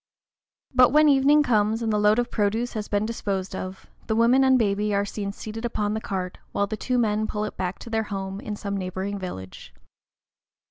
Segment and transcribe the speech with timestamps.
[0.73, 4.43] But when evening comes, and the load of produce has been disposed of, the woman
[4.43, 7.77] and baby are seen seated upon the cart, while the two men pull it back
[7.77, 9.75] to their home in some neighboring village.